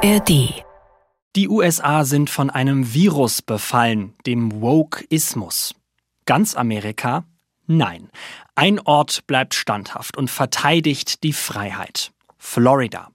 [0.00, 0.62] ARD.
[1.34, 5.74] Die USA sind von einem Virus befallen, dem Wokeismus.
[6.24, 7.24] Ganz Amerika?
[7.66, 8.08] Nein.
[8.54, 12.12] Ein Ort bleibt standhaft und verteidigt die Freiheit.
[12.38, 13.10] Florida.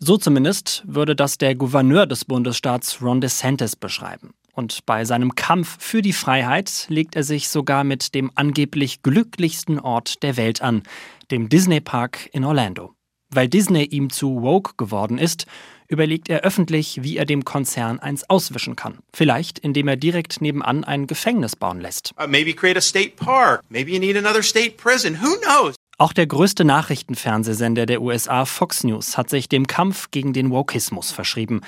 [0.00, 4.34] So zumindest würde das der Gouverneur des Bundesstaats Ron DeSantis beschreiben.
[4.54, 9.78] Und bei seinem Kampf für die Freiheit legt er sich sogar mit dem angeblich glücklichsten
[9.78, 10.82] Ort der Welt an,
[11.30, 12.92] dem Disney Park in Orlando.
[13.30, 15.46] Weil Disney ihm zu woke geworden ist,
[15.92, 18.98] überlegt er öffentlich, wie er dem Konzern eins auswischen kann.
[19.12, 22.12] Vielleicht, indem er direkt nebenan ein Gefängnis bauen lässt.
[22.18, 23.62] Uh, maybe create a state park.
[23.68, 25.20] Maybe you need another state prison.
[25.20, 25.74] Who knows?
[25.98, 31.12] Auch der größte Nachrichtenfernsehsender der USA, Fox News, hat sich dem Kampf gegen den Wokismus
[31.12, 31.60] verschrieben,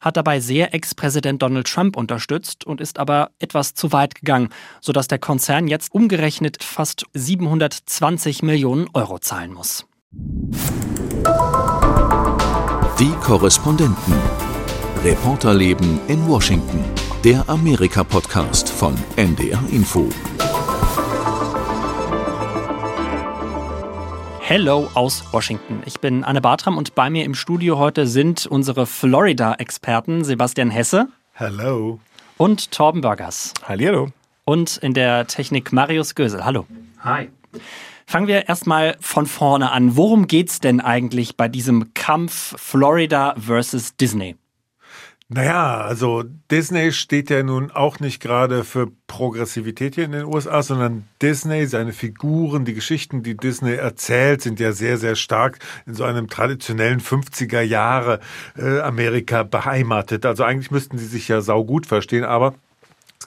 [0.00, 4.50] hat dabei sehr Ex-Präsident Donald Trump unterstützt und ist aber etwas zu weit gegangen,
[4.80, 9.86] sodass der Konzern jetzt umgerechnet fast 720 Millionen Euro zahlen muss.
[13.00, 14.14] Die Korrespondenten.
[15.04, 16.84] Reporterleben in Washington.
[17.22, 20.08] Der Amerika-Podcast von NDR Info.
[24.40, 25.80] Hello aus Washington.
[25.86, 31.06] Ich bin Anne Bartram und bei mir im Studio heute sind unsere Florida-Experten Sebastian Hesse.
[31.34, 32.00] Hello.
[32.36, 33.54] Und Torben Burgers.
[33.62, 34.08] Hallihallo.
[34.44, 36.44] Und in der Technik Marius Gösel.
[36.44, 36.66] Hallo.
[37.04, 37.28] Hi.
[38.08, 39.94] Fangen wir erstmal von vorne an.
[39.94, 44.36] Worum geht's denn eigentlich bei diesem Kampf Florida versus Disney?
[45.28, 50.62] Naja, also Disney steht ja nun auch nicht gerade für Progressivität hier in den USA,
[50.62, 55.92] sondern Disney, seine Figuren, die Geschichten, die Disney erzählt, sind ja sehr, sehr stark in
[55.92, 58.20] so einem traditionellen 50er Jahre
[58.56, 60.24] äh, Amerika beheimatet.
[60.24, 62.54] Also eigentlich müssten sie sich ja saugut verstehen, aber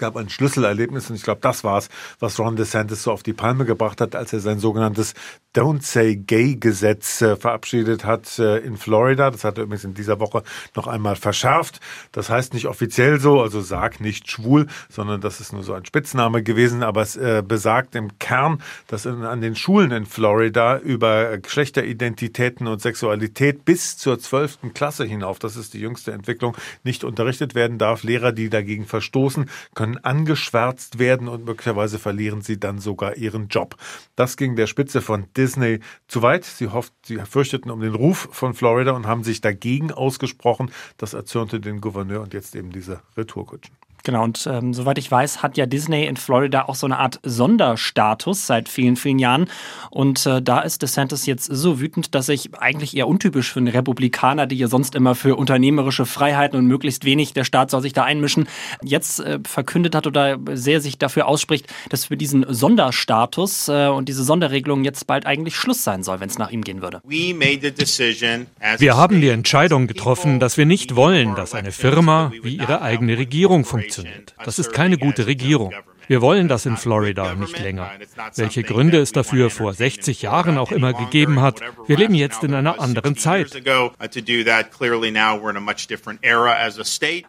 [0.01, 3.33] gab ein Schlüsselerlebnis und ich glaube, das war es, was Ron DeSantis so auf die
[3.33, 5.13] Palme gebracht hat, als er sein sogenanntes
[5.55, 9.29] Don't Say Gay Gesetz äh, verabschiedet hat äh, in Florida.
[9.29, 10.43] Das hat er übrigens in dieser Woche
[10.75, 11.79] noch einmal verschärft.
[12.11, 15.85] Das heißt nicht offiziell so, also sag nicht schwul, sondern das ist nur so ein
[15.85, 20.77] Spitzname gewesen, aber es äh, besagt im Kern, dass in, an den Schulen in Florida
[20.79, 27.03] über Geschlechteridentitäten und Sexualität bis zur zwölften Klasse hinauf, das ist die jüngste Entwicklung, nicht
[27.03, 28.03] unterrichtet werden darf.
[28.03, 33.75] Lehrer, die dagegen verstoßen, können angeschwärzt werden und möglicherweise verlieren sie dann sogar ihren Job.
[34.15, 36.45] Das ging der Spitze von Disney zu weit.
[36.45, 40.71] Sie, hofft, sie fürchteten um den Ruf von Florida und haben sich dagegen ausgesprochen.
[40.97, 43.75] Das erzürnte den Gouverneur und jetzt eben diese Retourkutschen.
[44.03, 47.19] Genau, und ähm, soweit ich weiß, hat ja Disney in Florida auch so eine Art
[47.23, 49.47] Sonderstatus seit vielen, vielen Jahren.
[49.91, 53.67] Und äh, da ist DeSantis jetzt so wütend, dass sich eigentlich eher untypisch für einen
[53.67, 57.93] Republikaner, die ja sonst immer für unternehmerische Freiheiten und möglichst wenig, der Staat soll sich
[57.93, 58.47] da einmischen,
[58.83, 64.09] jetzt äh, verkündet hat oder sehr sich dafür ausspricht, dass für diesen Sonderstatus äh, und
[64.09, 67.01] diese Sonderregelung jetzt bald eigentlich Schluss sein soll, wenn es nach ihm gehen würde.
[67.03, 73.17] Wir haben die Entscheidung getroffen, dass wir nicht wollen, dass eine Firma wie ihre eigene
[73.17, 74.35] Regierung funktioniert funktioniert.
[74.43, 75.73] Das ist keine gute Regierung.
[76.07, 77.91] Wir wollen das in Florida nicht länger.
[78.35, 82.53] Welche Gründe es dafür vor 60 Jahren auch immer gegeben hat, wir leben jetzt in
[82.53, 83.53] einer anderen Zeit.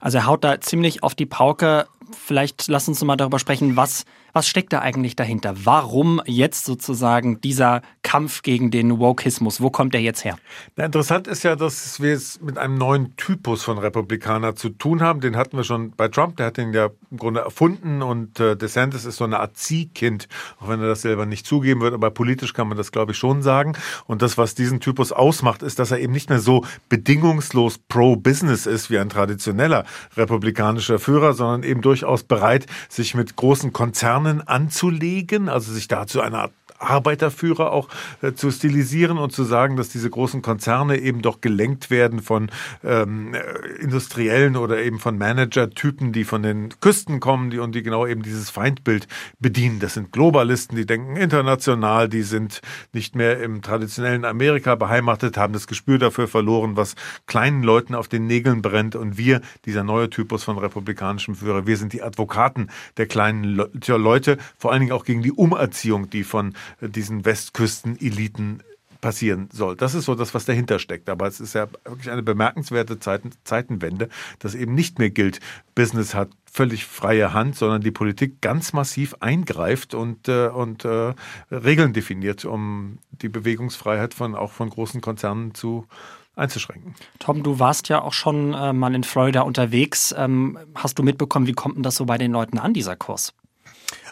[0.00, 1.86] Also er haut da ziemlich auf die Pauke.
[2.16, 5.54] Vielleicht lass uns mal darüber sprechen, was was steckt da eigentlich dahinter?
[5.64, 9.60] Warum jetzt sozusagen dieser Kampf gegen den Wokeismus?
[9.60, 10.38] Wo kommt der jetzt her?
[10.76, 15.02] Na, interessant ist ja, dass wir es mit einem neuen Typus von Republikaner zu tun
[15.02, 15.20] haben.
[15.20, 18.56] Den hatten wir schon bei Trump, der hat den ja im Grunde erfunden und äh,
[18.56, 20.28] DeSantis ist so eine Art Ziehkind,
[20.60, 23.18] auch wenn er das selber nicht zugeben wird, aber politisch kann man das, glaube ich,
[23.18, 23.74] schon sagen.
[24.06, 28.66] Und das, was diesen Typus ausmacht, ist, dass er eben nicht mehr so bedingungslos pro-Business
[28.66, 29.84] ist wie ein traditioneller
[30.16, 36.20] republikanischer Führer, sondern eben durchaus bereit, sich mit großen Konzernen anzulegen, also sich da zu
[36.20, 37.88] einer Art Arbeiterführer auch
[38.20, 42.50] äh, zu stilisieren und zu sagen, dass diese großen Konzerne eben doch gelenkt werden von
[42.84, 47.82] ähm, äh, Industriellen oder eben von Managertypen, die von den Küsten kommen die, und die
[47.82, 49.80] genau eben dieses Feindbild bedienen.
[49.80, 52.60] Das sind Globalisten, die denken international, die sind
[52.92, 56.94] nicht mehr im traditionellen Amerika beheimatet, haben das Gespür dafür verloren, was
[57.26, 58.96] kleinen Leuten auf den Nägeln brennt.
[58.96, 63.44] Und wir, dieser neue Typus von republikanischem Führer, wir sind die Advokaten der kleinen
[63.86, 68.62] Leute, vor allen Dingen auch gegen die Umerziehung, die von diesen Westküsten-Eliten
[69.02, 69.76] passieren soll.
[69.76, 71.10] Das ist so das, was dahinter steckt.
[71.10, 74.08] Aber es ist ja wirklich eine bemerkenswerte Zeiten, Zeitenwende,
[74.38, 75.40] dass eben nicht mehr gilt,
[75.74, 81.14] Business hat völlig freie Hand, sondern die Politik ganz massiv eingreift und, äh, und äh,
[81.50, 85.86] Regeln definiert, um die Bewegungsfreiheit von auch von großen Konzernen zu
[86.36, 86.94] einzuschränken.
[87.18, 90.14] Tom, du warst ja auch schon äh, mal in Florida unterwegs.
[90.16, 93.34] Ähm, hast du mitbekommen, wie kommt denn das so bei den Leuten an, dieser Kurs?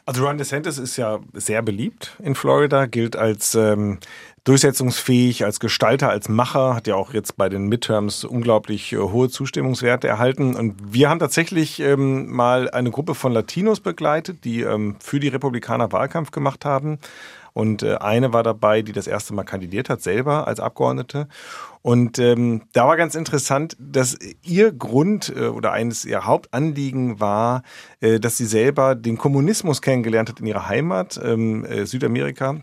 [0.06, 3.99] Also Ron DeSantis ist ja sehr beliebt in Florida, gilt als ähm,
[4.44, 9.29] durchsetzungsfähig als Gestalter, als Macher, hat ja auch jetzt bei den Midterms unglaublich äh, hohe
[9.29, 10.56] Zustimmungswerte erhalten.
[10.56, 15.29] Und wir haben tatsächlich ähm, mal eine Gruppe von Latinos begleitet, die ähm, für die
[15.29, 16.99] Republikaner Wahlkampf gemacht haben.
[17.52, 21.29] Und äh, eine war dabei, die das erste Mal kandidiert hat, selber als Abgeordnete.
[21.82, 27.62] Und ähm, da war ganz interessant, dass ihr Grund äh, oder eines ihr Hauptanliegen war,
[28.00, 32.56] äh, dass sie selber den Kommunismus kennengelernt hat in ihrer Heimat, ähm, äh, Südamerika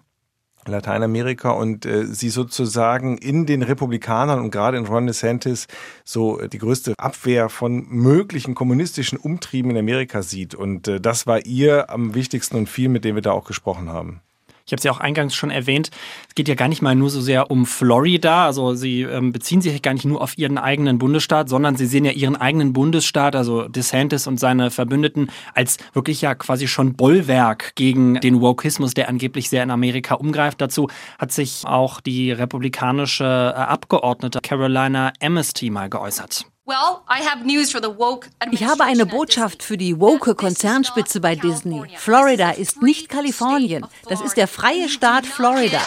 [0.68, 5.68] Lateinamerika und äh, sie sozusagen in den Republikanern und gerade in Ron DeSantis
[6.04, 10.56] so die größte Abwehr von möglichen kommunistischen Umtrieben in Amerika sieht.
[10.56, 13.90] Und äh, das war ihr am wichtigsten und viel, mit dem wir da auch gesprochen
[13.90, 14.22] haben.
[14.68, 15.92] Ich habe es ja auch eingangs schon erwähnt,
[16.28, 18.46] es geht ja gar nicht mal nur so sehr um Florida.
[18.46, 22.04] Also Sie ähm, beziehen sich gar nicht nur auf Ihren eigenen Bundesstaat, sondern Sie sehen
[22.04, 27.76] ja Ihren eigenen Bundesstaat, also DeSantis und seine Verbündeten, als wirklich ja quasi schon Bollwerk
[27.76, 30.60] gegen den Wokismus, der angeblich sehr in Amerika umgreift.
[30.60, 36.46] Dazu hat sich auch die republikanische äh, Abgeordnete Carolina Amnesty mal geäußert.
[38.52, 41.82] Ich habe eine Botschaft für die woke Konzernspitze bei Disney.
[41.96, 43.86] Florida ist nicht Kalifornien.
[44.10, 45.80] Das ist der freie Staat Florida.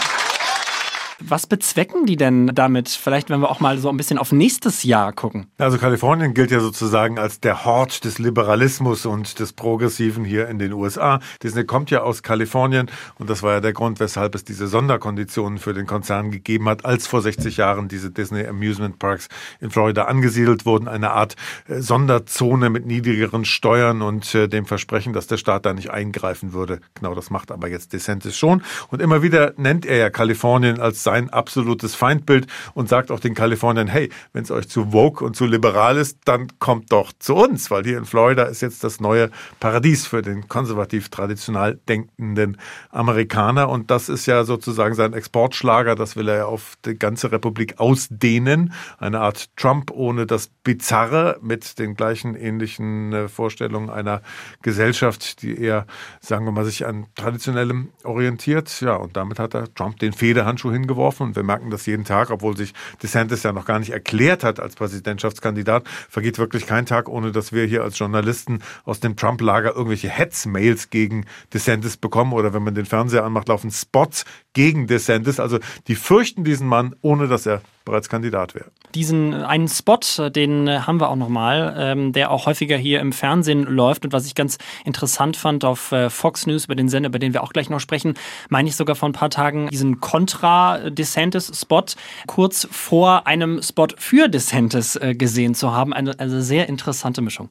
[1.20, 2.88] Was bezwecken die denn damit?
[2.88, 5.46] Vielleicht, wenn wir auch mal so ein bisschen auf nächstes Jahr gucken.
[5.58, 10.58] Also Kalifornien gilt ja sozusagen als der Hort des Liberalismus und des Progressiven hier in
[10.58, 11.20] den USA.
[11.42, 15.58] Disney kommt ja aus Kalifornien und das war ja der Grund, weshalb es diese Sonderkonditionen
[15.58, 19.28] für den Konzern gegeben hat, als vor 60 Jahren diese Disney Amusement Parks
[19.60, 20.88] in Florida angesiedelt wurden.
[20.88, 21.36] Eine Art
[21.68, 26.52] äh, Sonderzone mit niedrigeren Steuern und äh, dem Versprechen, dass der Staat da nicht eingreifen
[26.52, 26.80] würde.
[26.94, 28.62] Genau das macht aber jetzt DeSantis schon.
[28.88, 33.34] Und immer wieder nennt er ja Kalifornien als sein absolutes Feindbild und sagt auch den
[33.34, 37.34] Kaliforniern, hey, wenn es euch zu woke und zu liberal ist, dann kommt doch zu
[37.34, 42.58] uns, weil hier in Florida ist jetzt das neue Paradies für den konservativ traditional denkenden
[42.90, 43.68] Amerikaner.
[43.68, 47.80] Und das ist ja sozusagen sein Exportschlager, das will er ja auf die ganze Republik
[47.80, 54.22] ausdehnen, eine Art Trump ohne das Bizarre mit den gleichen ähnlichen äh, Vorstellungen einer
[54.62, 55.86] Gesellschaft, die eher,
[56.20, 58.80] sagen wir mal, sich an traditionellem orientiert.
[58.80, 62.04] Ja, und damit hat er Trump den Federhandschuh hingeworfen geworfen und wir merken das jeden
[62.04, 66.84] Tag, obwohl sich DeSantis ja noch gar nicht erklärt hat als Präsidentschaftskandidat, vergeht wirklich kein
[66.84, 71.24] Tag, ohne dass wir hier als Journalisten aus dem Trump-Lager irgendwelche Hetzmails gegen
[71.54, 75.40] DeSantis bekommen oder wenn man den Fernseher anmacht, laufen Spots gegen DeSantis.
[75.40, 75.58] Also
[75.88, 78.66] die fürchten diesen Mann, ohne dass er bereits Kandidat wäre.
[78.94, 79.98] Diesen einen Spot,
[80.30, 84.26] den haben wir auch nochmal, ähm, der auch häufiger hier im Fernsehen läuft und was
[84.26, 87.52] ich ganz interessant fand auf äh, Fox News, über den Sender, über den wir auch
[87.52, 88.14] gleich noch sprechen,
[88.48, 91.84] meine ich sogar vor ein paar Tagen diesen Contra-DeSantis-Spot
[92.26, 95.92] kurz vor einem Spot für DeSantis äh, gesehen zu haben.
[95.92, 97.50] Eine also sehr interessante Mischung.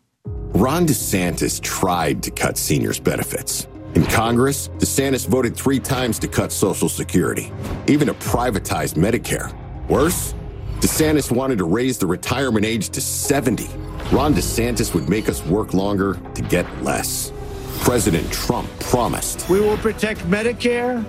[0.54, 3.68] Ron DeSantis tried to cut seniors' benefits.
[3.96, 7.52] In Congress, DeSantis voted three times to cut Social Security,
[7.88, 9.52] even to privatize Medicare.
[9.90, 10.36] Worse,
[10.82, 13.68] DeSantis wanted to raise the retirement age to 70.
[14.12, 17.34] Ron DeSantis would make us work longer to get less.
[17.82, 19.50] President Trump promised.
[19.50, 21.04] We will protect Medicare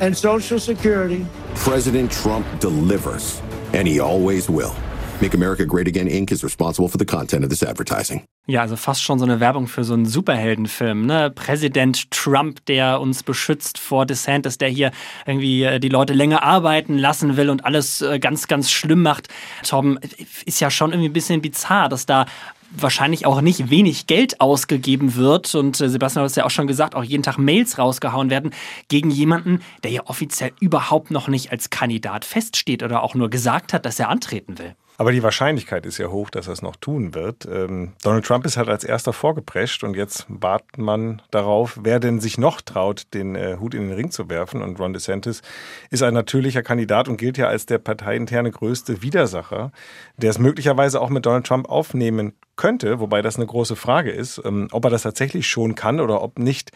[0.00, 1.24] and Social Security.
[1.54, 3.40] President Trump delivers,
[3.72, 4.74] and he always will.
[5.20, 6.32] Make America Great Again Inc.
[6.32, 8.26] is responsible for the content of this advertising.
[8.46, 11.06] Ja, also fast schon so eine Werbung für so einen Superheldenfilm.
[11.06, 11.30] Ne?
[11.30, 14.90] Präsident Trump, der uns beschützt vor DeSantis, der hier
[15.24, 19.28] irgendwie äh, die Leute länger arbeiten lassen will und alles äh, ganz, ganz schlimm macht.
[19.66, 19.98] Tom,
[20.44, 22.26] ist ja schon irgendwie ein bisschen bizarr, dass da
[22.70, 25.54] wahrscheinlich auch nicht wenig Geld ausgegeben wird.
[25.54, 28.50] Und äh, Sebastian hat es ja auch schon gesagt, auch jeden Tag Mails rausgehauen werden
[28.88, 33.72] gegen jemanden, der ja offiziell überhaupt noch nicht als Kandidat feststeht oder auch nur gesagt
[33.72, 34.74] hat, dass er antreten will.
[34.96, 37.46] Aber die Wahrscheinlichkeit ist ja hoch, dass er es noch tun wird.
[37.50, 42.20] Ähm, Donald Trump ist halt als erster vorgeprescht und jetzt wartet man darauf, wer denn
[42.20, 44.62] sich noch traut, den äh, Hut in den Ring zu werfen.
[44.62, 45.42] Und Ron DeSantis
[45.90, 49.72] ist ein natürlicher Kandidat und gilt ja als der parteiinterne größte Widersacher,
[50.16, 54.40] der es möglicherweise auch mit Donald Trump aufnehmen könnte, wobei das eine große Frage ist,
[54.44, 56.70] ähm, ob er das tatsächlich schon kann oder ob nicht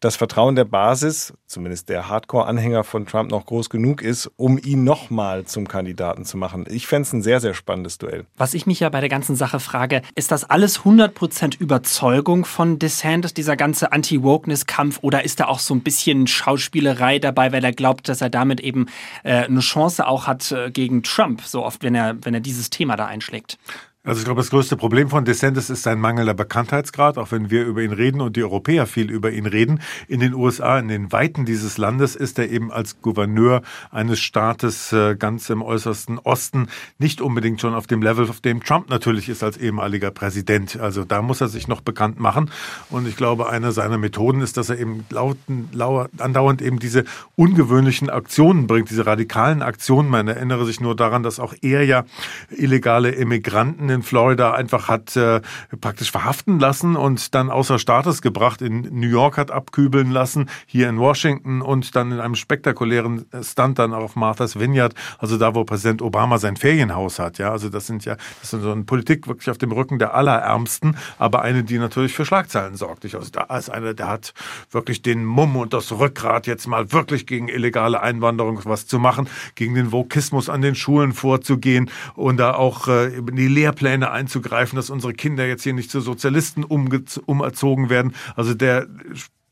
[0.00, 4.82] das Vertrauen der Basis, zumindest der Hardcore-Anhänger von Trump, noch groß genug ist, um ihn
[4.82, 6.64] nochmal zum Kandidaten zu machen.
[6.68, 8.24] Ich fände es ein sehr, sehr spannendes Duell.
[8.36, 12.78] Was ich mich ja bei der ganzen Sache frage, ist das alles 100% Überzeugung von
[12.78, 17.72] DeSantis, dieser ganze Anti-Wokeness-Kampf, oder ist da auch so ein bisschen Schauspielerei dabei, weil er
[17.72, 18.86] glaubt, dass er damit eben
[19.22, 22.70] äh, eine Chance auch hat äh, gegen Trump, so oft, wenn er, wenn er dieses
[22.70, 23.58] Thema da einschlägt?
[24.02, 27.66] Also ich glaube, das größte Problem von DeSantis ist sein mangelnder Bekanntheitsgrad, auch wenn wir
[27.66, 29.82] über ihn reden und die Europäer viel über ihn reden.
[30.08, 34.90] In den USA, in den Weiten dieses Landes, ist er eben als Gouverneur eines Staates
[34.94, 39.28] äh, ganz im äußersten Osten nicht unbedingt schon auf dem Level, auf dem Trump natürlich
[39.28, 40.80] ist als ehemaliger Präsident.
[40.80, 42.50] Also da muss er sich noch bekannt machen.
[42.88, 47.04] Und ich glaube, eine seiner Methoden ist, dass er eben lauten, lauer, andauernd eben diese
[47.36, 50.08] ungewöhnlichen Aktionen bringt, diese radikalen Aktionen.
[50.08, 52.06] Man erinnere sich nur daran, dass auch er ja
[52.48, 55.40] illegale Immigranten in Florida einfach hat äh,
[55.80, 60.88] praktisch verhaften lassen und dann außer Staates gebracht, in New York hat abkübeln lassen, hier
[60.88, 65.64] in Washington und dann in einem spektakulären Stunt dann auf Martha's Vineyard, also da, wo
[65.64, 67.38] Präsident Obama sein Ferienhaus hat.
[67.38, 70.14] Ja, also das sind ja, das ist so eine Politik wirklich auf dem Rücken der
[70.14, 73.04] Allerärmsten, aber eine, die natürlich für Schlagzeilen sorgt.
[73.14, 74.34] Also da ist einer, der hat
[74.70, 79.28] wirklich den Mumm und das Rückgrat, jetzt mal wirklich gegen illegale Einwanderung was zu machen,
[79.54, 84.76] gegen den Vokismus an den Schulen vorzugehen und da auch äh, die Lehrpläne Pläne einzugreifen,
[84.76, 88.14] dass unsere Kinder jetzt hier nicht zu Sozialisten umerzogen werden.
[88.36, 88.86] Also der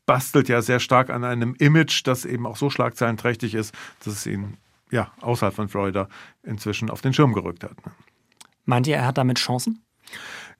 [0.05, 3.73] bastelt ja sehr stark an einem Image, das eben auch so schlagzeilenträchtig ist,
[4.05, 4.57] dass es ihn
[4.91, 6.09] ja außerhalb von Florida
[6.43, 7.83] inzwischen auf den Schirm gerückt hat.
[7.83, 7.91] Ne?
[8.65, 9.81] Meint ihr, er hat damit Chancen?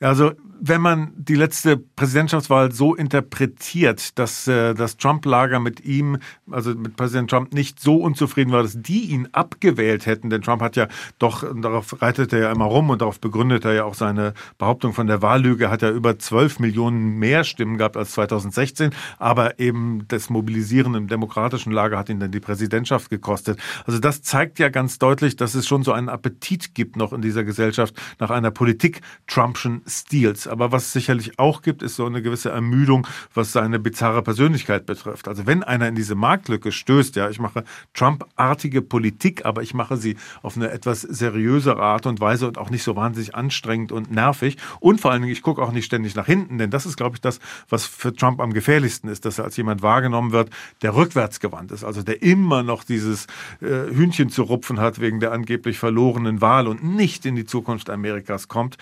[0.01, 6.17] Also wenn man die letzte Präsidentschaftswahl so interpretiert, dass äh, das Trump-Lager mit ihm,
[6.51, 10.61] also mit Präsident Trump, nicht so unzufrieden war, dass die ihn abgewählt hätten, denn Trump
[10.61, 10.87] hat ja
[11.17, 14.93] doch, darauf reitet er ja immer rum und darauf begründet er ja auch seine Behauptung
[14.93, 20.07] von der Wahllüge, hat er über 12 Millionen mehr Stimmen gehabt als 2016, aber eben
[20.07, 23.59] das Mobilisieren im demokratischen Lager hat ihn dann die Präsidentschaft gekostet.
[23.85, 27.21] Also das zeigt ja ganz deutlich, dass es schon so einen Appetit gibt noch in
[27.21, 30.47] dieser Gesellschaft nach einer Politik Trumpschen Stils.
[30.47, 34.85] Aber was es sicherlich auch gibt, ist so eine gewisse Ermüdung, was seine bizarre Persönlichkeit
[34.85, 35.27] betrifft.
[35.27, 39.97] Also wenn einer in diese Marktlücke stößt, ja, ich mache Trump-artige Politik, aber ich mache
[39.97, 44.11] sie auf eine etwas seriösere Art und Weise und auch nicht so wahnsinnig anstrengend und
[44.11, 44.57] nervig.
[44.79, 47.15] Und vor allen Dingen, ich gucke auch nicht ständig nach hinten, denn das ist, glaube
[47.15, 50.49] ich, das, was für Trump am gefährlichsten ist, dass er als jemand wahrgenommen wird,
[50.81, 53.27] der rückwärtsgewandt ist, also der immer noch dieses
[53.61, 57.89] äh, Hühnchen zu rupfen hat wegen der angeblich verlorenen Wahl und nicht in die Zukunft
[57.89, 58.77] Amerikas kommt.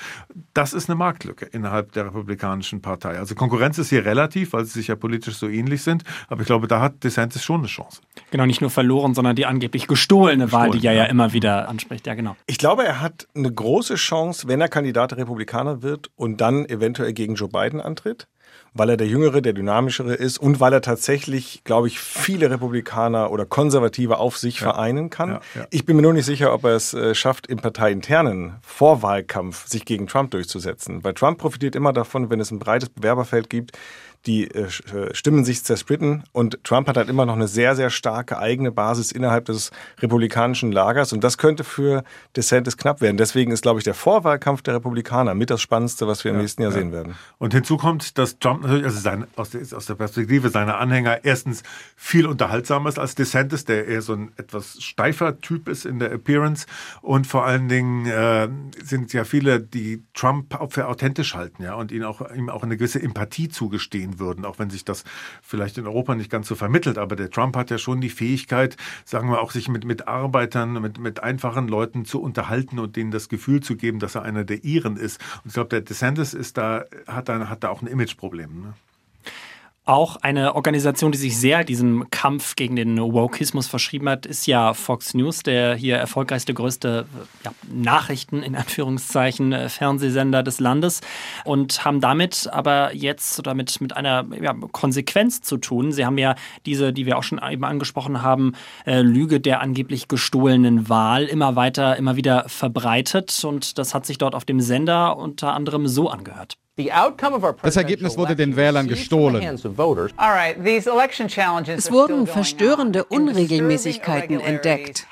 [0.54, 3.18] Das ist eine Marktlücke innerhalb der Republikanischen Partei.
[3.18, 6.04] Also Konkurrenz ist hier relativ, weil sie sich ja politisch so ähnlich sind.
[6.28, 8.02] Aber ich glaube, da hat DeSantis schon eine Chance.
[8.32, 11.34] Genau, nicht nur verloren, sondern die angeblich gestohlene Gestohlen, Wahl, die er ja, ja immer
[11.34, 12.08] wieder anspricht.
[12.08, 12.36] Ja, genau.
[12.48, 16.66] Ich glaube, er hat eine große Chance, wenn er Kandidat der Republikaner wird und dann
[16.66, 18.28] eventuell gegen Joe Biden antritt
[18.74, 23.32] weil er der Jüngere, der Dynamischere ist und weil er tatsächlich, glaube ich, viele Republikaner
[23.32, 24.72] oder Konservative auf sich ja.
[24.72, 25.32] vereinen kann.
[25.32, 25.68] Ja, ja.
[25.70, 29.86] Ich bin mir nur nicht sicher, ob er es äh, schafft, im parteiinternen Vorwahlkampf sich
[29.86, 31.04] gegen Trump durchzusetzen.
[31.04, 33.78] Weil Trump profitiert immer davon, wenn es ein breites Bewerberfeld gibt,
[34.28, 37.90] die äh, äh, Stimmen sich zersplitten und Trump hat halt immer noch eine sehr, sehr
[37.90, 42.04] starke eigene Basis innerhalb des republikanischen Lagers und das könnte für
[42.36, 43.18] DeSantis knapp werden.
[43.18, 46.62] Deswegen ist, glaube ich, der Vorwahlkampf der Republikaner mit das Spannendste, was wir im nächsten
[46.62, 46.78] Jahr ja.
[46.78, 47.16] sehen werden.
[47.38, 51.24] Und hinzu kommt, dass Trump natürlich, also sein, aus, der, aus der Perspektive seiner Anhänger
[51.24, 51.64] erstens
[51.96, 56.12] viel unterhaltsamer ist als DeSantis, der eher so ein etwas steifer Typ ist in der
[56.12, 56.68] Appearance
[57.02, 58.50] und vor allen Dingen äh,
[58.84, 62.76] sind ja viele, die Trump für authentisch halten, ja, und ihn auch, ihm auch eine
[62.76, 65.04] gewisse Empathie zugestehen würden, auch wenn sich das
[65.42, 66.98] vielleicht in Europa nicht ganz so vermittelt.
[66.98, 70.74] Aber der Trump hat ja schon die Fähigkeit, sagen wir auch, sich mit, mit Arbeitern,
[70.82, 74.44] mit, mit einfachen Leuten zu unterhalten und denen das Gefühl zu geben, dass er einer
[74.44, 75.22] der ihren ist.
[75.44, 78.62] Und ich glaube, der DeSantis ist da, hat da, hat da auch ein Imageproblem.
[78.62, 78.74] Ne?
[79.88, 84.74] Auch eine Organisation, die sich sehr diesem Kampf gegen den Wokeismus verschrieben hat, ist ja
[84.74, 87.06] Fox News, der hier erfolgreichste, größte
[87.46, 91.00] ja, Nachrichten in Anführungszeichen äh, Fernsehsender des Landes
[91.46, 95.94] und haben damit aber jetzt oder mit, mit einer ja, Konsequenz zu tun.
[95.94, 100.10] Sie haben ja diese, die wir auch schon eben angesprochen haben, äh, Lüge der angeblich
[100.10, 105.16] gestohlenen Wahl immer weiter, immer wieder verbreitet und das hat sich dort auf dem Sender
[105.16, 106.58] unter anderem so angehört.
[106.78, 109.44] Das Ergebnis wurde den Wählern gestohlen.
[109.44, 109.66] Es
[111.92, 115.08] wurden verstörende Unregelmäßigkeiten entdeckt.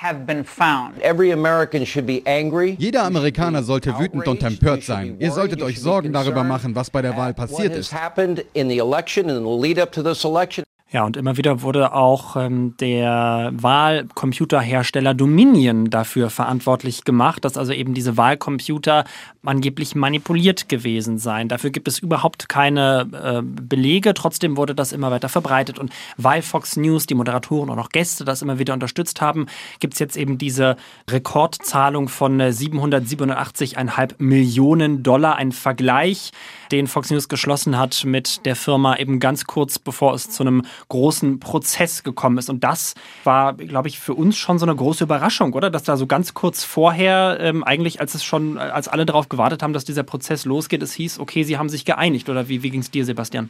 [2.78, 5.16] Jeder Amerikaner sollte wütend und empört sein.
[5.20, 7.94] Ihr solltet euch Sorgen darüber machen, was bei der Wahl passiert ist.
[10.92, 17.74] Ja, und immer wieder wurde auch ähm, der Wahlcomputerhersteller Dominion dafür verantwortlich gemacht, dass also
[17.74, 19.04] eben diese Wahlcomputer
[19.48, 21.48] angeblich manipuliert gewesen seien.
[21.48, 24.14] Dafür gibt es überhaupt keine äh, Belege.
[24.14, 25.80] Trotzdem wurde das immer weiter verbreitet.
[25.80, 29.48] Und weil Fox News, die Moderatoren und auch Gäste das immer wieder unterstützt haben,
[29.80, 30.76] gibt es jetzt eben diese
[31.10, 35.36] Rekordzahlung von 787,5 äh, Millionen Dollar.
[35.36, 36.32] Ein Vergleich,
[36.72, 40.64] den Fox News geschlossen hat mit der Firma eben ganz kurz bevor es zu einem
[40.90, 42.50] großen Prozess gekommen ist.
[42.50, 45.70] Und das war, glaube ich, für uns schon so eine große Überraschung, oder?
[45.70, 49.62] Dass da so ganz kurz vorher, ähm, eigentlich, als es schon, als alle darauf gewartet
[49.62, 52.30] haben, dass dieser Prozess losgeht, es hieß, okay, sie haben sich geeinigt.
[52.30, 53.50] Oder wie, wie ging es dir, Sebastian?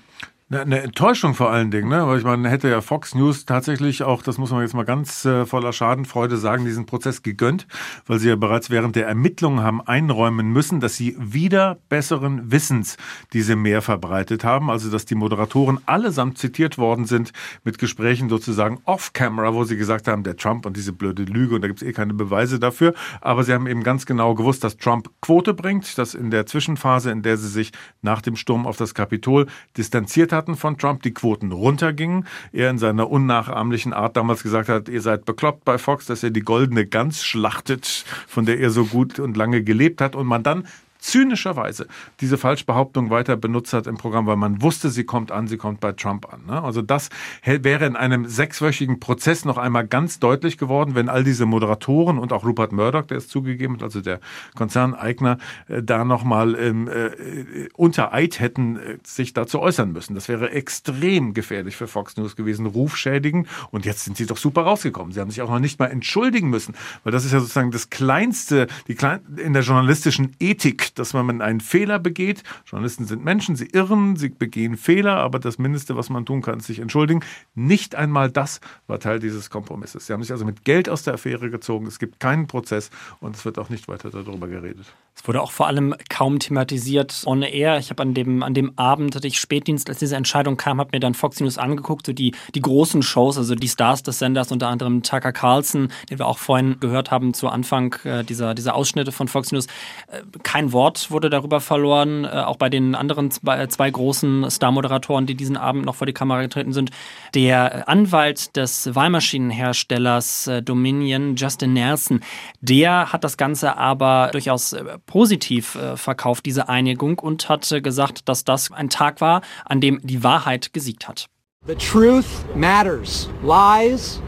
[0.52, 2.06] Eine Enttäuschung vor allen Dingen, ne?
[2.06, 5.26] Weil ich meine, hätte ja Fox News tatsächlich auch, das muss man jetzt mal ganz
[5.26, 7.66] äh, voller Schadenfreude sagen, diesen Prozess gegönnt,
[8.06, 12.98] weil sie ja bereits während der Ermittlungen haben einräumen müssen, dass sie wieder besseren Wissens
[13.34, 14.70] diese mehr verbreitet haben.
[14.70, 17.32] Also dass die Moderatoren allesamt zitiert worden sind
[17.64, 21.62] mit Gesprächen sozusagen off-camera, wo sie gesagt haben, der Trump und diese blöde Lüge und
[21.62, 22.94] da gibt es eh keine Beweise dafür.
[23.20, 27.10] Aber sie haben eben ganz genau gewusst, dass Trump Quote bringt, dass in der Zwischenphase,
[27.10, 27.72] in der sie sich
[28.04, 32.28] nach dem Sturm auf das Kapitol distanziert hatten von Trump, die Quoten runtergingen.
[32.52, 36.30] Er in seiner unnachahmlichen Art damals gesagt hat, ihr seid bekloppt bei Fox, dass er
[36.30, 40.44] die goldene Gans schlachtet, von der er so gut und lange gelebt hat und man
[40.44, 40.68] dann
[41.06, 41.88] zynischerweise
[42.20, 45.80] diese Falschbehauptung weiter benutzt hat im Programm, weil man wusste, sie kommt an, sie kommt
[45.80, 46.46] bei Trump an.
[46.48, 46.64] Ne?
[46.64, 47.10] Also das
[47.44, 52.34] wäre in einem sechswöchigen Prozess noch einmal ganz deutlich geworden, wenn all diese Moderatoren und
[52.34, 54.20] auch Rupert Murdoch, der es zugegeben hat, also der
[54.56, 60.16] Konzerneigner, äh, da nochmal ähm, äh, unter Eid hätten äh, sich dazu äußern müssen.
[60.16, 63.48] Das wäre extrem gefährlich für Fox News gewesen, rufschädigend.
[63.70, 65.14] Und jetzt sind sie doch super rausgekommen.
[65.14, 67.92] Sie haben sich auch noch nicht mal entschuldigen müssen, weil das ist ja sozusagen das
[67.92, 72.44] kleinste, die klein, in der journalistischen Ethik dass man einen Fehler begeht.
[72.66, 76.60] Journalisten sind Menschen, sie irren, sie begehen Fehler, aber das Mindeste, was man tun kann,
[76.60, 77.22] ist sich entschuldigen.
[77.54, 80.08] Nicht einmal das war Teil dieses Kompromisses.
[80.08, 81.86] Sie haben sich also mit Geld aus der Affäre gezogen.
[81.88, 84.86] Es gibt keinen Prozess und es wird auch nicht weiter darüber geredet.
[85.18, 87.78] Es wurde auch vor allem kaum thematisiert on air.
[87.80, 90.90] Ich habe an dem, an dem Abend, hatte ich Spätdienst, als diese Entscheidung kam, habe
[90.92, 94.52] mir dann Fox News angeguckt, so die, die großen Shows, also die Stars des Senders,
[94.52, 98.76] unter anderem Tucker Carlson, den wir auch vorhin gehört haben zu Anfang äh, dieser, dieser
[98.76, 99.68] Ausschnitte von Fox News.
[100.08, 105.26] Äh, kein Wort wurde darüber verloren, äh, auch bei den anderen zwei, zwei großen Star-Moderatoren,
[105.26, 106.92] die diesen Abend noch vor die Kamera getreten sind.
[107.34, 112.22] Der Anwalt des Wahlmaschinenherstellers äh, Dominion, Justin Nelson,
[112.62, 117.82] der hat das Ganze aber durchaus äh, positiv äh, verkauft, diese Einigung, und hat äh,
[117.82, 121.28] gesagt, dass das ein Tag war, an dem die Wahrheit gesiegt hat.
[121.68, 123.28] The truth matters.
[123.44, 124.22] Lies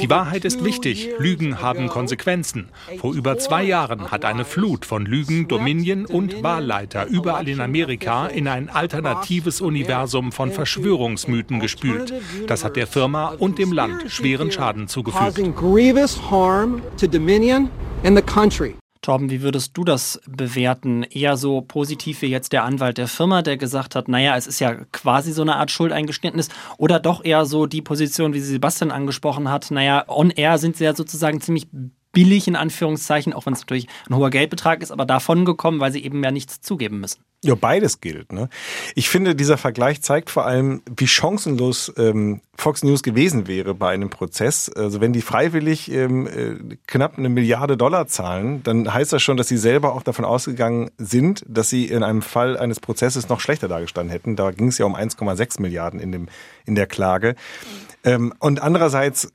[0.00, 1.08] die Wahrheit ist wichtig.
[1.18, 2.68] Lügen haben Konsequenzen.
[2.98, 8.26] Vor über zwei Jahren hat eine Flut von Lügen Dominion und Wahlleiter überall in Amerika
[8.26, 12.12] in ein alternatives Universum von Verschwörungsmythen gespült.
[12.48, 15.38] Das hat der Firma und dem Land schweren Schaden zugefügt.
[19.02, 21.02] Torben, wie würdest du das bewerten?
[21.02, 24.60] Eher so positiv wie jetzt der Anwalt der Firma, der gesagt hat, naja, es ist
[24.60, 28.90] ja quasi so eine Art Schuldeingeständnis, oder doch eher so die Position, wie sie Sebastian
[28.90, 31.66] angesprochen hat, naja, on air sind sie ja sozusagen ziemlich
[32.12, 35.92] billig in Anführungszeichen, auch wenn es natürlich ein hoher Geldbetrag ist, aber davon gekommen, weil
[35.92, 37.20] sie eben ja nichts zugeben müssen.
[37.44, 38.32] Ja, beides gilt.
[38.32, 38.48] Ne?
[38.96, 43.90] Ich finde, dieser Vergleich zeigt vor allem, wie chancenlos ähm, Fox News gewesen wäre bei
[43.90, 44.68] einem Prozess.
[44.68, 49.36] Also wenn die freiwillig ähm, äh, knapp eine Milliarde Dollar zahlen, dann heißt das schon,
[49.36, 53.38] dass sie selber auch davon ausgegangen sind, dass sie in einem Fall eines Prozesses noch
[53.38, 54.34] schlechter dargestanden hätten.
[54.34, 56.26] Da ging es ja um 1,6 Milliarden in, dem,
[56.66, 57.36] in der Klage.
[58.02, 59.32] Ähm, und andererseits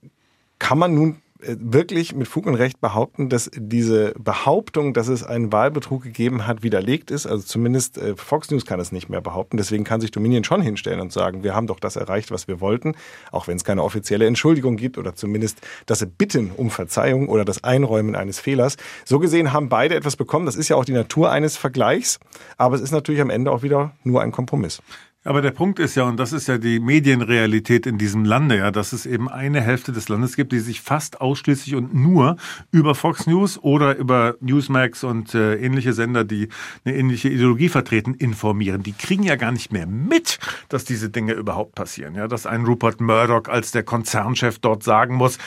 [0.60, 5.52] kann man nun wirklich mit Fug und Recht behaupten, dass diese Behauptung, dass es einen
[5.52, 7.26] Wahlbetrug gegeben hat, widerlegt ist.
[7.26, 9.58] Also zumindest äh, Fox News kann es nicht mehr behaupten.
[9.58, 12.62] Deswegen kann sich Dominion schon hinstellen und sagen, wir haben doch das erreicht, was wir
[12.62, 12.96] wollten,
[13.32, 17.64] auch wenn es keine offizielle Entschuldigung gibt oder zumindest das Bitten um Verzeihung oder das
[17.64, 18.78] Einräumen eines Fehlers.
[19.06, 20.46] So gesehen haben beide etwas bekommen.
[20.46, 22.20] Das ist ja auch die Natur eines Vergleichs,
[22.58, 24.82] aber es ist natürlich am Ende auch wieder nur ein Kompromiss.
[25.26, 28.72] Aber der Punkt ist ja, und das ist ja die Medienrealität in diesem Lande, ja,
[28.72, 32.36] dass es eben eine Hälfte des Landes gibt, die sich fast ausschließlich und nur
[32.72, 36.50] über Fox News oder über Newsmax und äh, ähnliche Sender, die
[36.84, 38.84] eine ähnliche Ideologie vertreten, informieren.
[38.84, 42.16] Die kriegen ja gar nicht mehr mit, dass diese Dinge überhaupt passieren.
[42.16, 45.38] Ja, dass ein Rupert Murdoch als der Konzernchef dort sagen muss,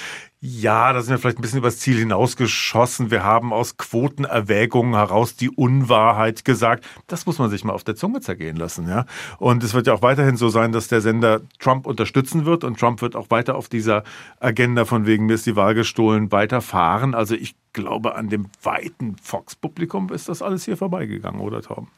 [0.47, 3.11] ja, da sind wir vielleicht ein bisschen übers Ziel hinausgeschossen.
[3.11, 6.87] Wir haben aus Quotenerwägungen heraus die Unwahrheit gesagt.
[7.09, 9.07] Das muss man sich mal auf der Zunge zergehen lassen, ja.
[9.39, 12.79] Und es wird ja auch weiterhin so sein, dass der Sender Trump unterstützen wird und
[12.79, 14.05] Trump wird auch weiter auf dieser
[14.39, 17.17] Agenda von wegen mir ist die Wahl gestohlen weiterfahren.
[17.17, 21.89] Also ich glaube, an dem weiten Fox-Publikum ist das alles hier vorbeigegangen, oder Tom?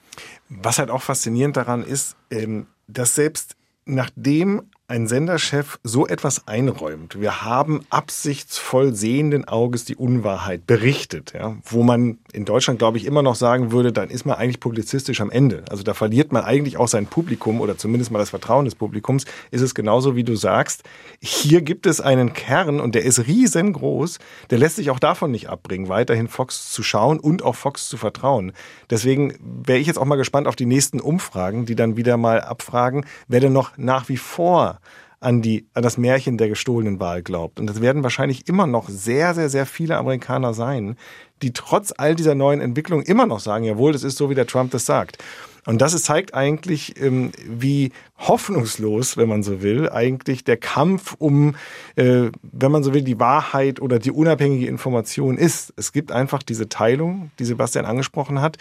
[0.48, 7.20] Was halt auch faszinierend daran ist, ähm, dass selbst nachdem ein Senderchef so etwas einräumt,
[7.20, 13.04] wir haben absichtsvoll sehenden Auges die Unwahrheit berichtet, ja, wo man in Deutschland, glaube ich,
[13.04, 15.62] immer noch sagen würde, dann ist man eigentlich publizistisch am Ende.
[15.68, 19.26] Also da verliert man eigentlich auch sein Publikum oder zumindest mal das Vertrauen des Publikums,
[19.50, 20.84] ist es genauso, wie du sagst.
[21.20, 25.50] Hier gibt es einen Kern und der ist riesengroß, der lässt sich auch davon nicht
[25.50, 28.52] abbringen, weiterhin Fox zu schauen und auch Fox zu vertrauen.
[28.88, 32.40] Deswegen wäre ich jetzt auch mal gespannt auf die nächsten Umfragen, die dann wieder mal
[32.40, 34.77] abfragen, wer denn noch nach wie vor
[35.20, 37.58] an, die, an das Märchen der gestohlenen Wahl glaubt.
[37.58, 40.96] Und das werden wahrscheinlich immer noch sehr, sehr, sehr viele Amerikaner sein,
[41.42, 44.46] die trotz all dieser neuen Entwicklungen immer noch sagen, jawohl, das ist so, wie der
[44.46, 45.18] Trump das sagt.
[45.66, 51.56] Und das zeigt eigentlich, ähm, wie hoffnungslos, wenn man so will, eigentlich der Kampf um,
[51.96, 55.74] äh, wenn man so will, die Wahrheit oder die unabhängige Information ist.
[55.76, 58.56] Es gibt einfach diese Teilung, die Sebastian angesprochen hat.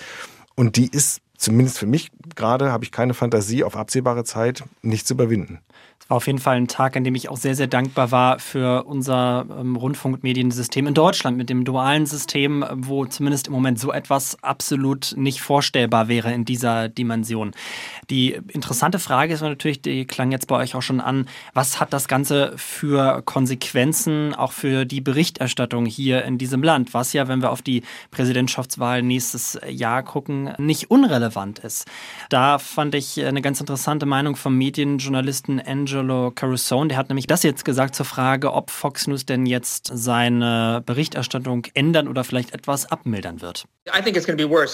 [0.56, 5.08] Und die ist zumindest für mich gerade, habe ich keine Fantasie, auf absehbare Zeit nicht
[5.08, 5.60] zu überwinden.
[5.99, 8.39] Es war auf jeden Fall ein Tag, an dem ich auch sehr, sehr dankbar war
[8.39, 13.91] für unser ähm, Rundfunkmediensystem in Deutschland mit dem dualen System, wo zumindest im Moment so
[13.91, 17.51] etwas absolut nicht vorstellbar wäre in dieser Dimension.
[18.10, 21.91] Die interessante Frage ist natürlich, die klang jetzt bei euch auch schon an, was hat
[21.91, 27.41] das Ganze für Konsequenzen auch für die Berichterstattung hier in diesem Land, was ja, wenn
[27.41, 31.86] wir auf die Präsidentschaftswahl nächstes Jahr gucken, nicht unrelevant ist.
[32.29, 37.28] Da fand ich eine ganz interessante Meinung vom Medienjournalisten Angel Angelo Carusone, der hat nämlich
[37.28, 42.54] das jetzt gesagt zur Frage, ob Fox News denn jetzt seine Berichterstattung ändern oder vielleicht
[42.54, 43.63] etwas abmildern wird.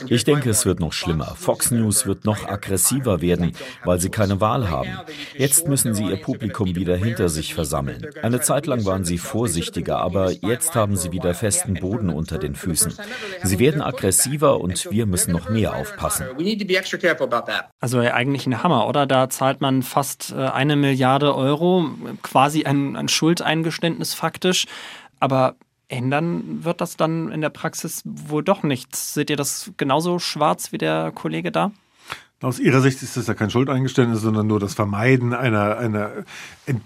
[0.08, 1.36] Ich denke, es wird noch schlimmer.
[1.36, 3.52] Fox News wird noch aggressiver werden,
[3.84, 4.90] weil sie keine Wahl haben.
[5.38, 8.08] Jetzt müssen sie ihr Publikum wieder hinter sich versammeln.
[8.24, 12.56] Eine Zeit lang waren sie vorsichtiger, aber jetzt haben sie wieder festen Boden unter den
[12.56, 12.96] Füßen.
[13.44, 16.26] Sie werden aggressiver und wir müssen noch mehr aufpassen.
[17.80, 19.06] Also eigentlich ein Hammer, oder?
[19.06, 21.90] Da zahlt man fast äh, eine Milliarde Milliarde Euro,
[22.22, 24.68] quasi ein, ein Schuldeingeständnis faktisch.
[25.20, 25.58] Aber
[25.90, 29.14] ändern wird das dann in der Praxis wohl doch nichts.
[29.14, 31.72] Seht ihr das genauso schwarz wie der Kollege da?
[32.44, 36.12] Aus Ihrer Sicht ist das ja kein Schuldeingeständnis, sondern nur das Vermeiden einer, einer,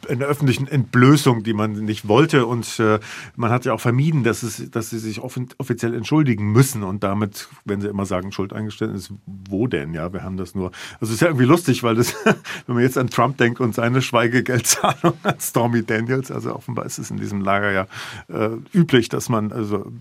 [0.08, 2.46] einer öffentlichen Entblößung, die man nicht wollte.
[2.46, 3.00] Und äh,
[3.36, 6.84] man hat ja auch vermieden, dass, es, dass Sie sich offiziell entschuldigen müssen.
[6.84, 9.96] Und damit, wenn Sie immer sagen Schuldeingeständnis, wo denn?
[9.96, 10.68] Ja, wir haben das nur.
[11.02, 12.14] Also es ist ja irgendwie lustig, weil das,
[12.68, 17.00] wenn man jetzt an Trump denkt und seine Schweigegeldzahlung an Stormy Daniels, also offenbar ist
[17.00, 17.88] es in diesem Lager ja
[18.28, 19.92] äh, üblich, dass man also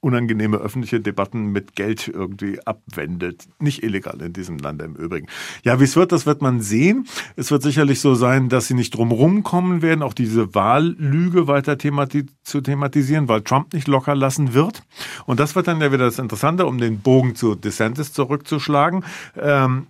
[0.00, 3.46] unangenehme öffentliche Debatten mit Geld irgendwie abwendet.
[3.58, 5.26] Nicht illegal in diesem Land im Übrigen.
[5.62, 7.06] Ja, wie es wird, das wird man sehen.
[7.36, 11.78] Es wird sicherlich so sein, dass sie nicht drumherum kommen werden, auch diese Wahllüge weiter
[11.78, 14.82] themati zu thematisieren, weil Trump nicht locker lassen wird.
[15.26, 19.04] Und das wird dann ja wieder das Interessante, um den Bogen zu DeSantis zurückzuschlagen.
[19.40, 19.86] Ähm,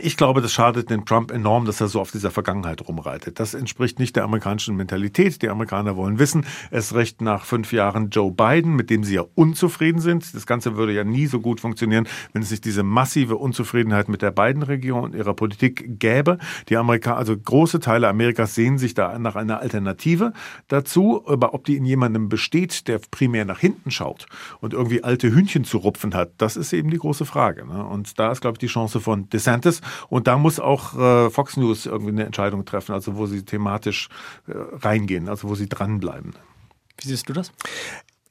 [0.00, 3.38] ich glaube, das schadet den Trump enorm, dass er so auf dieser Vergangenheit rumreitet.
[3.38, 5.42] Das entspricht nicht der amerikanischen Mentalität.
[5.42, 9.24] Die Amerikaner wollen wissen, es recht nach fünf Jahren Joe Biden, mit dem sie ja
[9.34, 10.34] unzufrieden sind.
[10.34, 14.22] Das Ganze würde ja nie so gut funktionieren, wenn es nicht diese massive Unzufriedenheit mit
[14.22, 16.38] der Biden-Regierung und ihrer Politik gäbe.
[16.70, 20.32] Die Amerikaner, also große Teile Amerikas sehen sich da nach einer Alternative
[20.68, 21.22] dazu.
[21.26, 24.24] Aber ob die in jemandem besteht, der primär nach hinten schaut
[24.60, 27.66] und irgendwie alte Hühnchen zu rupfen hat, das ist eben die große Frage.
[27.66, 27.84] Ne?
[27.84, 31.56] Und da ist, glaube ich, die Chance von DeSantis, und da muss auch äh, Fox
[31.56, 34.08] News irgendwie eine Entscheidung treffen, also wo sie thematisch
[34.46, 36.34] äh, reingehen, also wo sie dranbleiben.
[36.98, 37.52] Wie siehst du das?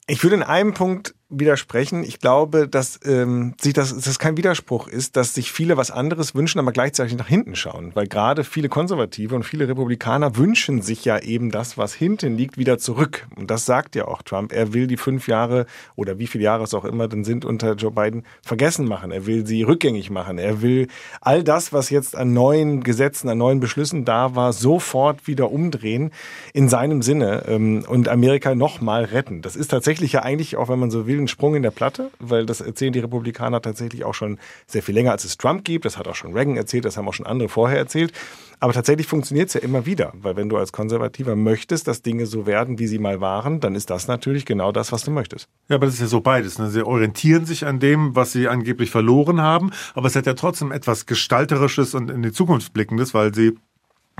[0.06, 2.04] Ich würde in einem Punkt widersprechen.
[2.04, 5.90] Ich glaube, dass ähm, sich das, dass das kein Widerspruch ist, dass sich viele was
[5.90, 7.92] anderes wünschen, aber gleichzeitig nach hinten schauen.
[7.94, 12.58] Weil gerade viele Konservative und viele Republikaner wünschen sich ja eben das, was hinten liegt,
[12.58, 13.26] wieder zurück.
[13.36, 14.52] Und das sagt ja auch Trump.
[14.52, 15.66] Er will die fünf Jahre
[15.96, 19.10] oder wie viele Jahre es auch immer dann sind unter Joe Biden vergessen machen.
[19.10, 20.38] Er will sie rückgängig machen.
[20.38, 20.88] Er will
[21.20, 26.10] all das, was jetzt an neuen Gesetzen, an neuen Beschlüssen da war, sofort wieder umdrehen
[26.52, 29.42] in seinem Sinne ähm, und Amerika nochmal retten.
[29.42, 32.10] Das ist tatsächlich ja eigentlich, auch wenn man so will, ein Sprung in der Platte,
[32.18, 35.84] weil das erzählen die Republikaner tatsächlich auch schon sehr viel länger, als es Trump gibt.
[35.84, 38.12] Das hat auch schon Reagan erzählt, das haben auch schon andere vorher erzählt.
[38.60, 42.26] Aber tatsächlich funktioniert es ja immer wieder, weil wenn du als Konservativer möchtest, dass Dinge
[42.26, 45.48] so werden, wie sie mal waren, dann ist das natürlich genau das, was du möchtest.
[45.68, 46.60] Ja, aber das ist ja so beides.
[46.60, 46.70] Ne?
[46.70, 50.70] Sie orientieren sich an dem, was sie angeblich verloren haben, aber es hat ja trotzdem
[50.70, 53.56] etwas Gestalterisches und in die Zukunft blickendes, weil sie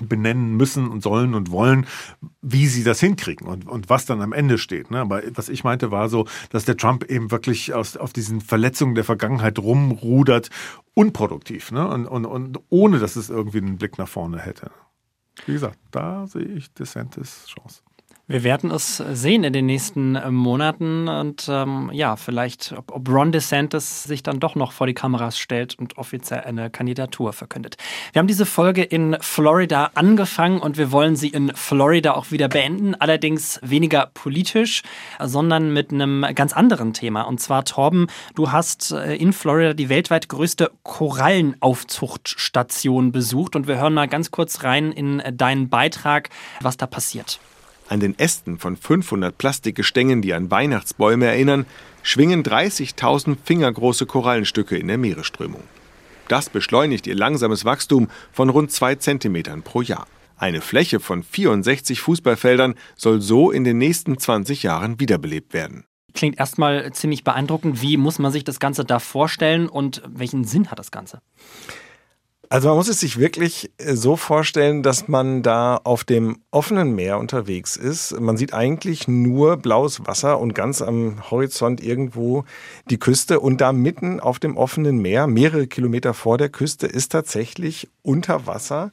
[0.08, 1.86] benennen müssen und sollen und wollen,
[2.40, 4.90] wie sie das hinkriegen und, und was dann am Ende steht.
[4.90, 5.00] Ne?
[5.00, 8.94] Aber was ich meinte, war so, dass der Trump eben wirklich aus, auf diesen Verletzungen
[8.94, 10.50] der Vergangenheit rumrudert,
[10.94, 11.86] unproduktiv ne?
[11.86, 14.70] und, und, und ohne, dass es irgendwie einen Blick nach vorne hätte.
[15.46, 17.82] Wie gesagt, da sehe ich DeSantis Chance.
[18.32, 23.06] Wir werden es sehen in den nächsten äh, Monaten und ähm, ja, vielleicht, ob, ob
[23.06, 27.76] Ron DeSantis sich dann doch noch vor die Kameras stellt und offiziell eine Kandidatur verkündet.
[28.14, 32.48] Wir haben diese Folge in Florida angefangen und wir wollen sie in Florida auch wieder
[32.48, 34.80] beenden, allerdings weniger politisch,
[35.20, 37.24] sondern mit einem ganz anderen Thema.
[37.24, 43.76] Und zwar, Torben, du hast äh, in Florida die weltweit größte Korallenaufzuchtstation besucht und wir
[43.76, 46.30] hören mal ganz kurz rein in deinen Beitrag,
[46.62, 47.38] was da passiert.
[47.92, 51.66] An den Ästen von 500 Plastikgestängen, die an Weihnachtsbäume erinnern,
[52.02, 55.62] schwingen 30.000 fingergroße Korallenstücke in der Meeresströmung.
[56.26, 60.06] Das beschleunigt ihr langsames Wachstum von rund zwei Zentimetern pro Jahr.
[60.38, 65.84] Eine Fläche von 64 Fußballfeldern soll so in den nächsten 20 Jahren wiederbelebt werden.
[66.14, 67.82] Klingt erstmal ziemlich beeindruckend.
[67.82, 71.20] Wie muss man sich das Ganze da vorstellen und welchen Sinn hat das Ganze?
[72.52, 76.94] Also man muss es sich wirklich äh, so vorstellen, dass man da auf dem offenen
[76.94, 78.20] Meer unterwegs ist.
[78.20, 82.44] Man sieht eigentlich nur blaues Wasser und ganz am Horizont irgendwo
[82.90, 83.40] die Küste.
[83.40, 88.46] Und da mitten auf dem offenen Meer, mehrere Kilometer vor der Küste, ist tatsächlich unter
[88.46, 88.92] Wasser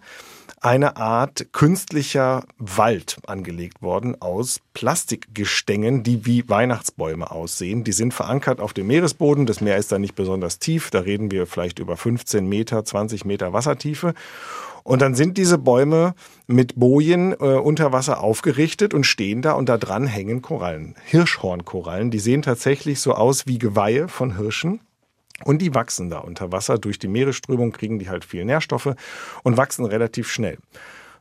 [0.62, 7.84] eine Art künstlicher Wald angelegt worden aus Plastikgestängen, die wie Weihnachtsbäume aussehen.
[7.84, 9.46] Die sind verankert auf dem Meeresboden.
[9.46, 10.92] Das Meer ist da nicht besonders tief.
[10.92, 14.14] Da reden wir vielleicht über 15 Meter, 20 Meter Wassertiefe.
[14.84, 16.16] Und dann sind diese Bäume
[16.48, 20.96] mit Bojen äh, unter Wasser aufgerichtet und stehen da und da dran hängen Korallen.
[21.06, 24.80] Hirschhornkorallen, die sehen tatsächlich so aus wie Geweihe von Hirschen.
[25.46, 26.78] Und die wachsen da unter Wasser.
[26.78, 28.96] Durch die Meeresströmung kriegen die halt viel Nährstoffe
[29.44, 30.58] und wachsen relativ schnell.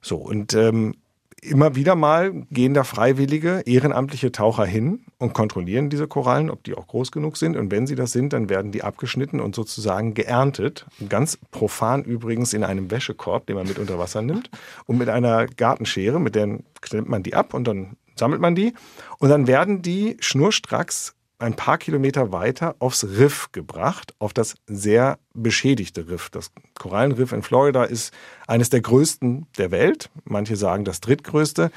[0.01, 0.95] So, und ähm,
[1.43, 6.75] immer wieder mal gehen da freiwillige, ehrenamtliche Taucher hin und kontrollieren diese Korallen, ob die
[6.75, 7.57] auch groß genug sind.
[7.57, 10.87] Und wenn sie das sind, dann werden die abgeschnitten und sozusagen geerntet.
[11.09, 14.51] Ganz profan übrigens in einem Wäschekorb, den man mit unter Wasser nimmt.
[14.87, 18.75] Und mit einer Gartenschere, mit der nimmt man die ab und dann sammelt man die.
[19.19, 25.19] Und dann werden die schnurstracks ein paar Kilometer weiter aufs Riff gebracht, auf das sehr
[25.35, 26.31] beschädigte Riff.
[26.31, 28.13] Das Korallenriff in Florida ist
[28.47, 30.11] eines der größten der Welt.
[30.25, 31.71] Manche sagen das drittgrößte.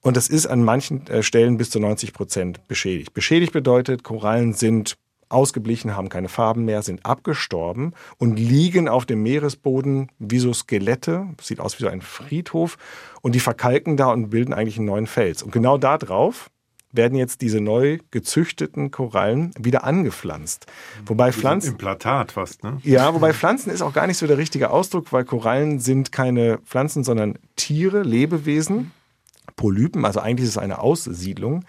[0.00, 3.14] Und das ist an manchen äh, Stellen bis zu 90 Prozent beschädigt.
[3.14, 4.98] Beschädigt bedeutet, Korallen sind
[5.30, 11.28] ausgeblichen, haben keine Farben mehr, sind abgestorben und liegen auf dem Meeresboden wie so Skelette.
[11.40, 12.76] Sieht aus wie so ein Friedhof.
[13.22, 15.42] Und die verkalken da und bilden eigentlich einen neuen Fels.
[15.42, 16.50] Und genau da drauf
[16.96, 20.66] werden jetzt diese neu gezüchteten Korallen wieder angepflanzt.
[21.06, 21.72] Wobei Pflanzen.
[21.72, 22.78] Implantat fast, ne?
[22.82, 26.58] Ja, wobei Pflanzen ist auch gar nicht so der richtige Ausdruck, weil Korallen sind keine
[26.58, 28.92] Pflanzen, sondern Tiere, Lebewesen,
[29.56, 31.64] Polypen, also eigentlich ist es eine Aussiedlung.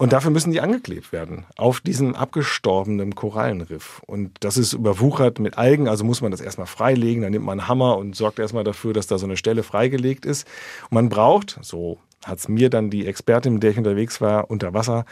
[0.00, 4.00] Und dafür müssen die angeklebt werden auf diesem abgestorbenen Korallenriff.
[4.06, 7.20] Und das ist überwuchert mit Algen, also muss man das erstmal freilegen.
[7.22, 10.24] Dann nimmt man einen Hammer und sorgt erstmal dafür, dass da so eine Stelle freigelegt
[10.24, 10.48] ist.
[10.84, 14.50] Und man braucht, so hat es mir dann die Expertin, mit der ich unterwegs war,
[14.50, 15.04] unter Wasser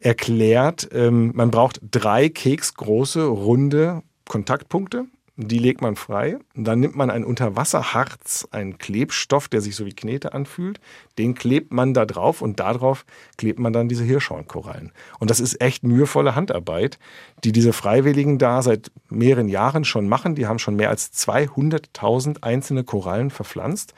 [0.00, 5.06] erklärt, ähm, man braucht drei keksgroße, runde Kontaktpunkte.
[5.38, 6.38] Die legt man frei.
[6.54, 10.80] Dann nimmt man ein Unterwasserharz, einen Klebstoff, der sich so wie Knete anfühlt.
[11.18, 13.04] Den klebt man da drauf und darauf
[13.36, 14.92] klebt man dann diese Hirschhornkorallen.
[15.18, 16.98] Und das ist echt mühevolle Handarbeit,
[17.44, 20.36] die diese Freiwilligen da seit mehreren Jahren schon machen.
[20.36, 23.92] Die haben schon mehr als 200.000 einzelne Korallen verpflanzt.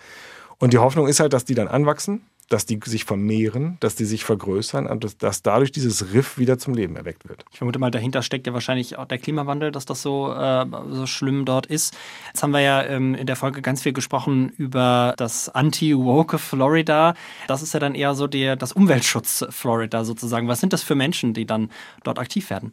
[0.59, 4.05] Und die Hoffnung ist halt, dass die dann anwachsen, dass die sich vermehren, dass die
[4.05, 7.45] sich vergrößern und dass, dass, dadurch dieses Riff wieder zum Leben erweckt wird.
[7.51, 11.07] Ich vermute mal, dahinter steckt ja wahrscheinlich auch der Klimawandel, dass das so, äh, so
[11.07, 11.97] schlimm dort ist.
[12.29, 17.15] Jetzt haben wir ja ähm, in der Folge ganz viel gesprochen über das Anti-Woke Florida.
[17.47, 20.49] Das ist ja dann eher so der, das Umweltschutz Florida sozusagen.
[20.49, 21.71] Was sind das für Menschen, die dann
[22.03, 22.73] dort aktiv werden?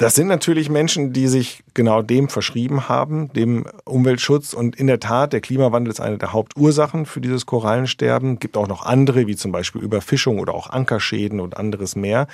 [0.00, 4.54] Das sind natürlich Menschen, die sich genau dem verschrieben haben, dem Umweltschutz.
[4.54, 8.38] Und in der Tat, der Klimawandel ist eine der Hauptursachen für dieses Korallensterben.
[8.38, 12.28] Gibt auch noch andere, wie zum Beispiel Überfischung oder auch Ankerschäden und anderes mehr.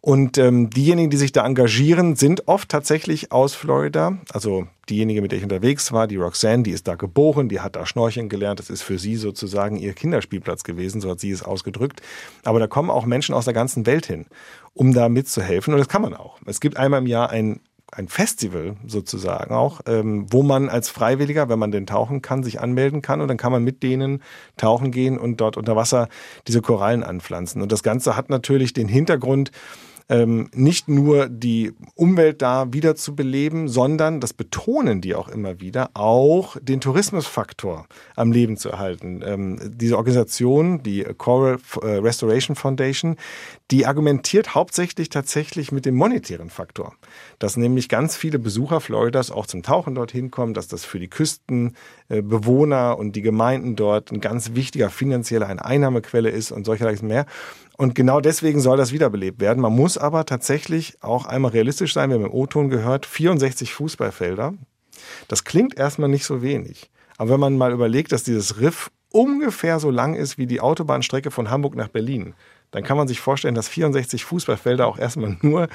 [0.00, 4.16] Und ähm, diejenigen, die sich da engagieren, sind oft tatsächlich aus Florida.
[4.32, 7.74] Also diejenige, mit der ich unterwegs war, die Roxanne, die ist da geboren, die hat
[7.74, 8.60] da Schnorcheln gelernt.
[8.60, 12.02] Das ist für sie sozusagen ihr Kinderspielplatz gewesen, so hat sie es ausgedrückt.
[12.44, 14.26] Aber da kommen auch Menschen aus der ganzen Welt hin
[14.74, 15.74] um da mitzuhelfen.
[15.74, 16.38] Und das kann man auch.
[16.46, 17.60] Es gibt einmal im Jahr ein
[17.92, 22.60] ein Festival sozusagen auch, ähm, wo man als Freiwilliger, wenn man denn tauchen kann, sich
[22.60, 24.22] anmelden kann und dann kann man mit denen
[24.56, 26.08] tauchen gehen und dort unter Wasser
[26.46, 27.62] diese Korallen anpflanzen.
[27.62, 29.50] Und das Ganze hat natürlich den Hintergrund,
[30.10, 35.60] ähm, nicht nur die Umwelt da wieder zu beleben, sondern, das betonen die auch immer
[35.60, 39.22] wieder, auch den Tourismusfaktor am Leben zu erhalten.
[39.24, 43.16] Ähm, diese Organisation, die Coral äh, Restoration Foundation,
[43.70, 46.94] die argumentiert hauptsächlich tatsächlich mit dem monetären Faktor.
[47.38, 51.08] Dass nämlich ganz viele Besucher Floridas auch zum Tauchen dorthin kommen, dass das für die
[51.08, 57.26] Küstenbewohner und die Gemeinden dort ein ganz wichtiger finanzieller Einnahmequelle ist und solcherlei mehr.
[57.80, 59.62] Und genau deswegen soll das wiederbelebt werden.
[59.62, 62.10] Man muss aber tatsächlich auch einmal realistisch sein.
[62.10, 64.54] Wir haben im O-Ton gehört, 64 Fußballfelder.
[65.28, 66.90] Das klingt erstmal nicht so wenig.
[67.16, 71.30] Aber wenn man mal überlegt, dass dieses Riff ungefähr so lang ist wie die Autobahnstrecke
[71.30, 72.34] von Hamburg nach Berlin,
[72.70, 75.68] dann kann man sich vorstellen, dass 64 Fußballfelder auch erstmal nur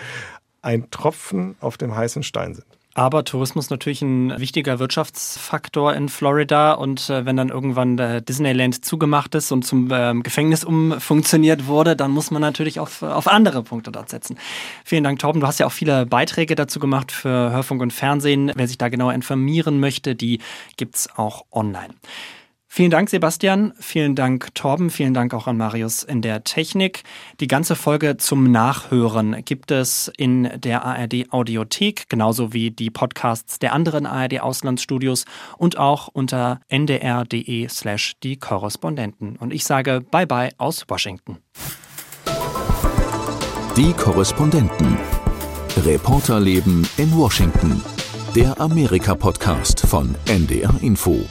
[0.61, 2.65] ein Tropfen auf dem heißen Stein sind.
[2.97, 8.85] Aber Tourismus natürlich ein wichtiger Wirtschaftsfaktor in Florida und äh, wenn dann irgendwann äh, Disneyland
[8.85, 13.63] zugemacht ist und zum äh, Gefängnis umfunktioniert wurde, dann muss man natürlich auf, auf andere
[13.63, 14.37] Punkte dort setzen.
[14.85, 15.41] Vielen Dank, Torben.
[15.41, 18.53] Du hast ja auch viele Beiträge dazu gemacht für Hörfunk und Fernsehen.
[18.55, 20.39] Wer sich da genauer informieren möchte, die
[20.77, 21.93] gibt's auch online.
[22.75, 23.71] Vielen Dank, Sebastian.
[23.79, 24.89] Vielen Dank, Torben.
[24.89, 27.03] Vielen Dank auch an Marius in der Technik.
[27.39, 33.59] Die ganze Folge zum Nachhören gibt es in der ARD Audiothek, genauso wie die Podcasts
[33.59, 35.23] der anderen ARD Auslandsstudios
[35.57, 39.37] und auch unter ndr.de slash die Korrespondenten.
[39.37, 41.37] Und ich sage Bye bye aus Washington.
[43.77, 44.97] Die Korrespondenten.
[45.77, 47.81] Reporterleben in Washington.
[48.35, 51.25] Der Amerika-Podcast von NDR Info.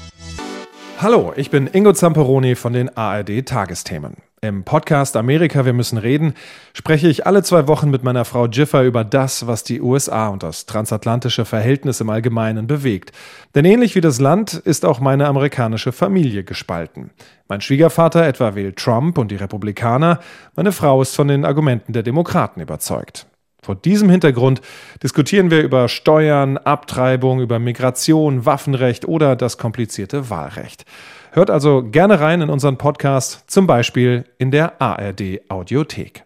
[1.01, 4.17] Hallo, ich bin Ingo Zamperoni von den ARD Tagesthemen.
[4.41, 6.35] Im Podcast Amerika, wir müssen reden,
[6.73, 10.43] spreche ich alle zwei Wochen mit meiner Frau Jiffer über das, was die USA und
[10.43, 13.13] das transatlantische Verhältnis im Allgemeinen bewegt.
[13.55, 17.11] Denn ähnlich wie das Land ist auch meine amerikanische Familie gespalten.
[17.49, 20.21] Mein Schwiegervater etwa wählt Trump und die Republikaner,
[20.57, 23.27] meine Frau ist von den Argumenten der Demokraten überzeugt.
[23.65, 24.61] Vor diesem Hintergrund
[25.03, 30.85] diskutieren wir über Steuern, Abtreibung, über Migration, Waffenrecht oder das komplizierte Wahlrecht.
[31.33, 36.25] Hört also gerne rein in unseren Podcast, zum Beispiel in der ARD Audiothek.